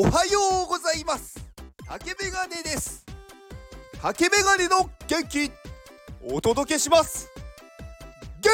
[0.00, 1.44] おはようございます。
[1.88, 3.04] 竹メガネです。
[4.00, 5.50] 竹メガネの元気。
[6.22, 7.28] お届けします。
[8.40, 8.52] 元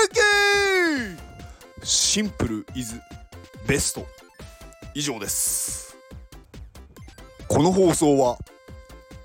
[1.83, 1.87] 気。
[1.87, 2.99] シンプルイズ。
[3.67, 4.07] ベスト。
[4.95, 5.99] 以上です。
[7.47, 8.39] この放送は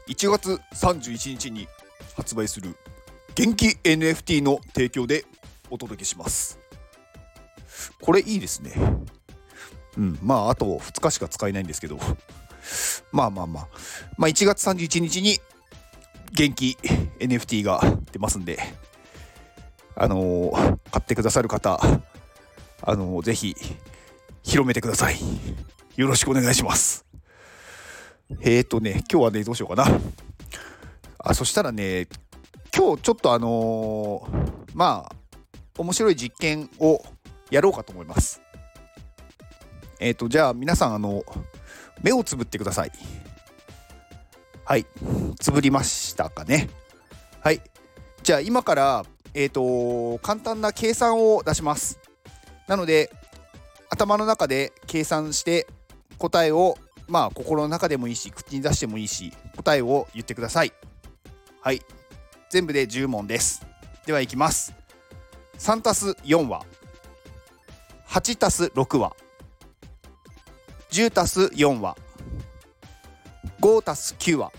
[0.09, 1.69] 1月31日に
[2.17, 2.75] 発売する
[3.33, 5.23] 元気 NFT の提供で
[5.69, 6.59] お届けします。
[8.01, 8.73] これいいですね。
[9.99, 10.19] うん。
[10.23, 11.99] まああと2日しか使えないんですけど。
[13.11, 13.67] まあまあまあ。
[14.17, 15.39] まあ1月31日に
[16.31, 16.77] 元気
[17.19, 17.81] NFT が
[18.11, 18.57] 出ますんで。
[19.95, 21.77] あのー、買ってくださる方
[22.81, 23.53] あのー、ぜひ
[24.43, 25.19] 広めてください。
[25.97, 27.05] よろしくお願いします。
[28.41, 29.99] えーとね今日はねどうしようかな。
[31.17, 32.07] あそしたらね
[32.73, 34.25] 今日ちょっとあの、
[34.73, 35.15] まあ
[35.77, 37.03] 面白い実験を
[37.51, 38.41] やろうかと思います。
[39.99, 41.23] えっ、ー、と、じゃあ皆さん、あの、
[42.01, 42.91] 目をつぶってください。
[44.63, 44.85] はい。
[45.39, 46.69] つぶりましたかね。
[47.41, 47.61] はい。
[48.23, 51.99] じゃあ今から、えっ、ー、と、簡単な計算を出します。
[52.67, 53.11] なので、
[53.89, 55.67] 頭の中で計算して
[56.17, 60.73] 答えを、まあ、心の中でもいいし、口に出してもいいし、答えを言ってください。
[61.61, 61.81] はい。
[62.49, 63.65] 全部で10問です。
[64.05, 64.73] では、いきます。
[65.59, 66.63] 3たす4は
[68.07, 69.13] 8たす6は
[70.91, 71.97] 10たす4は
[73.61, 74.51] 5たす9は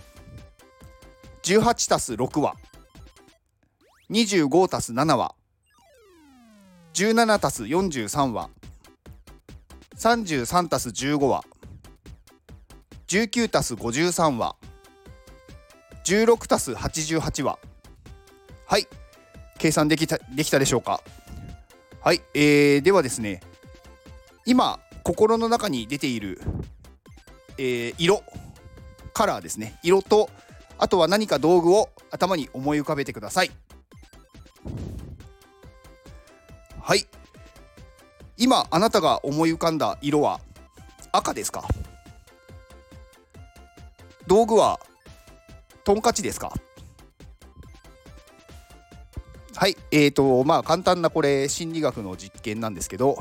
[1.43, 2.55] 18たす6は
[4.11, 5.35] 25たす7は
[6.95, 8.51] 17たす43は
[9.97, 11.45] 33たす15は
[13.09, 14.57] 19たす53は
[16.05, 17.59] 16たす88は
[18.67, 18.87] はい。
[19.59, 21.03] 計算できたできたでしょうか？
[22.01, 23.43] はい、えー、ではですね
[24.47, 26.41] 今心の中に出ている、
[27.59, 28.23] えー、色
[29.13, 29.77] カラーですね。
[29.83, 30.31] 色と
[30.79, 33.51] あとは何か道具を頭に思い浮かべてください。
[36.81, 37.09] はい。
[38.37, 40.41] 今あなたが思い浮かんだ色は
[41.11, 41.65] 赤ですか？
[44.29, 44.79] 道具は
[45.83, 46.53] トンカチですか？
[49.57, 49.77] はい。
[49.91, 53.19] えーとまあ簡単なこれ心理学の実験なんですけど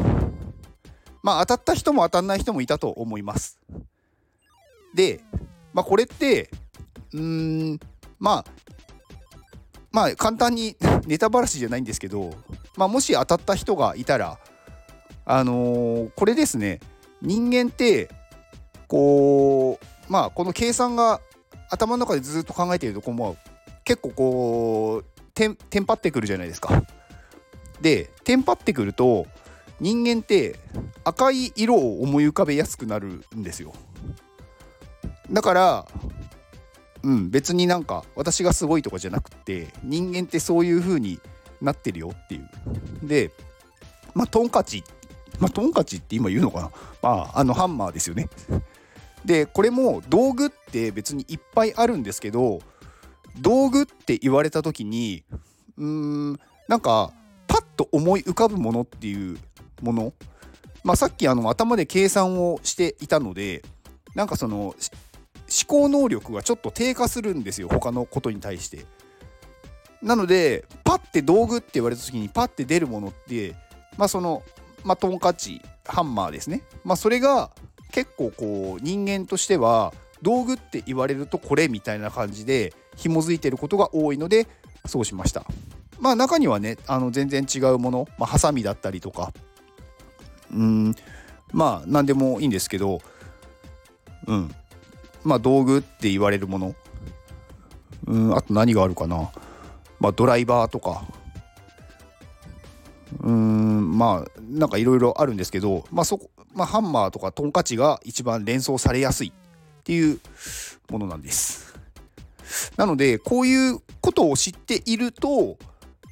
[1.24, 3.59] まあ当たった人も当たんない人もいたと思います。
[4.94, 5.22] で、
[5.74, 6.50] まあこれって、
[7.13, 7.80] うーん、
[8.19, 8.46] まあ、
[9.91, 10.75] まあ簡単に
[11.07, 12.34] ネタばらしじゃないんですけど、
[12.78, 14.40] まあもし当たった人がいたら、
[15.25, 16.80] あのー、これですね、
[17.22, 18.09] 人間って、
[18.88, 21.22] こう、まあこの計算が
[21.69, 23.38] 頭の中でずっと考えているとこも
[23.84, 26.84] 結構こうテンテンパってくるじゃないですか。
[27.80, 29.25] でテンパってくると
[29.79, 30.59] 人間って
[31.03, 33.73] 赤い色を思い浮かべやすくなるんですよ。
[35.31, 35.88] だから
[37.03, 41.19] うん別になんか私がすごいとかじゃなくて人間ってそういう風に
[41.62, 42.50] なってるよっていう。
[43.07, 43.31] で
[44.13, 44.84] まあトンカチ
[45.39, 46.72] まあトンカチって今言うのかな？
[47.01, 48.28] まああのハンマーですよね。
[49.23, 52.59] でこれも道具って別にいっぱいあるんですけど
[53.38, 55.23] 道具って言われた時に
[55.78, 55.85] うー
[56.34, 57.12] んなんか
[57.47, 59.38] パッと思い浮かぶものっていう
[59.81, 60.13] もの、
[60.84, 63.63] まあ、さっきあの頭で計算をしていたので
[64.16, 64.75] なんかその思
[65.67, 68.85] 考能力がちょっと低下するんですよ他のことに対して。
[70.01, 73.56] なのでパッて道具って言われた時にパッて出るものって
[73.97, 74.44] まあその
[74.84, 76.62] まあトンカチハンマーですね。
[76.85, 77.51] まあそれが
[77.91, 84.47] 結構こう人間としては道具って言われるとこれみたいな感じで紐づいてることが多いので
[84.85, 85.44] そうしました。
[86.00, 89.34] まあ中にはねあの全然違うもの、まあ、ハサミだったりとか
[90.53, 90.95] うん。
[91.51, 93.01] まあ何でもいいんですけど
[94.27, 94.53] うん。
[95.23, 96.75] まあ道具って言われるもの。
[98.07, 99.31] うんあと何があるかな。
[99.99, 101.03] まあドライバーとか。
[103.21, 110.19] うんまあなんかいろいろあるんですけどまあそこまあハンマーとかトンカチが一番連想されやすいっていう
[110.89, 111.74] ものなんです。
[112.77, 115.57] なのでこういうことを知っていると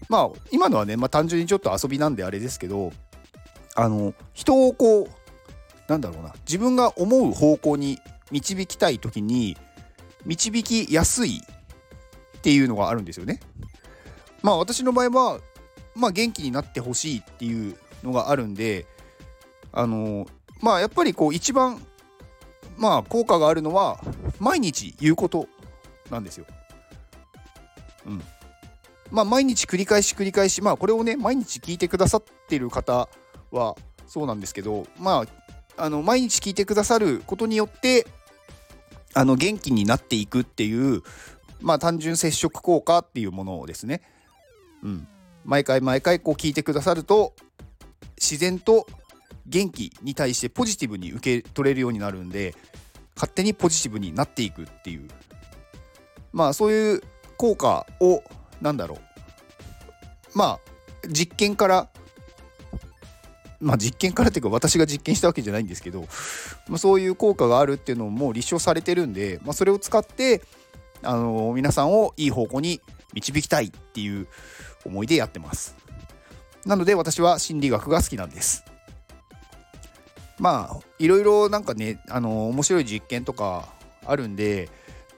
[0.10, 2.92] まあ今のはね、まあ、単純にちょっと遊びなんであれですけど
[3.78, 5.10] あの人をこう
[5.88, 8.00] なんだろうな自分が思う方向に
[8.32, 9.56] 導きたい時に
[10.26, 11.42] 導きやすい
[12.38, 13.40] っていうのがあるんですよね。
[14.42, 15.40] まあ私の場合は、
[15.96, 18.88] まあ、元気になってほしいっていうのがあるんで
[19.72, 20.28] あの
[20.60, 21.80] まあやっぱりこう一番
[22.78, 24.00] まあ効果があるのは
[24.40, 25.48] 毎日言うこと
[26.10, 26.46] なんですよ。
[28.08, 28.24] うん。
[29.12, 33.08] まあ毎日繰り返し繰り返しまあこれをね毎日聞いてくださってる方
[33.52, 33.76] は
[34.08, 35.26] そうなんですけどま
[35.78, 38.08] ああの毎日聞いてくださることによって
[39.14, 41.04] あの元気になっていくっていう
[41.62, 44.02] まあ単純接触効果っていうものをですね、
[44.84, 45.08] うん、
[45.46, 47.34] 毎回毎回こう聞いてくださると
[48.18, 48.88] 自然と
[49.46, 52.56] 元気に対してポジティブに受け取れるようになるんで
[53.16, 55.08] 勝手にポジティブになっていくっていう。
[56.34, 57.02] まあそういう
[57.38, 58.24] 効果を
[58.62, 60.38] なんだろう。
[60.38, 60.60] まあ
[61.10, 61.90] 実験から
[63.60, 66.02] まあ実験からっていうか私が実験したわけじゃないんですけど、
[66.68, 70.42] まあ、そういう効果があるっていうのも立証されてるんで、まあ、それを使って
[71.04, 72.82] あの皆さんをいい方向に
[73.14, 74.28] 導きたいっていう
[74.86, 75.76] 思いでやってます。
[76.66, 78.64] なので私は心理学が好きなんです。
[80.40, 83.70] まあいろいろなんかねあの面白い実験とか
[84.06, 84.70] あるんで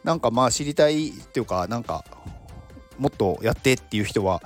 [0.03, 2.05] なんかまあ知りたいっていうかなんか
[2.99, 4.41] もっとやってっていう人は、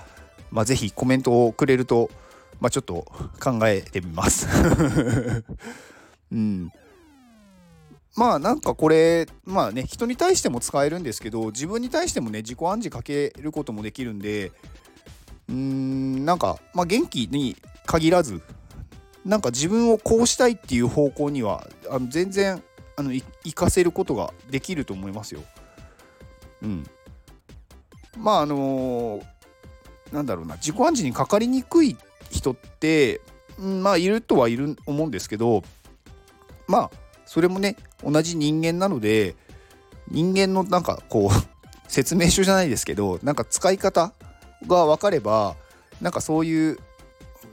[0.52, 2.10] まあ、ぜひコメントをくれると、
[2.60, 3.06] まあ、ちょっと
[3.42, 4.48] 考えてみます
[6.32, 6.72] うん
[8.16, 14.52] まあなんかこれまあね人に対しても使えるんですけど自分に対してもね自己暗示かけることもできるんで
[15.50, 18.42] うーんなんか、まあ、元気に限らず
[19.26, 22.62] なんか自分をこうしたいっていう方向にはあの全然
[22.96, 23.12] あの
[23.44, 25.42] 活かせることができると思いますよ。
[26.62, 26.86] うん。
[28.18, 29.24] まああのー、
[30.14, 31.98] なんだろうな自己暗示にかかりにくい
[32.44, 33.22] 人って、
[33.58, 35.64] まあいるとはいる思うんですけど
[36.68, 36.92] まあ
[37.26, 39.36] それもね同じ人間なので
[40.10, 41.32] 人間のなんかこう
[41.88, 44.12] 説明書じゃないですけどなんか使い方
[44.66, 45.56] が分かれば
[46.02, 46.80] なんかそういう、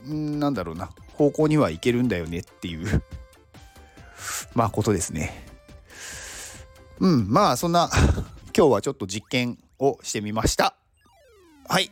[0.07, 3.03] うん、なんだろうな方向にはいけるんだよねっていう
[4.55, 5.47] まあことですね。
[6.99, 7.89] うんまあそんな
[8.55, 10.75] 今日はちょっと実験をしてみました。
[11.67, 11.91] はい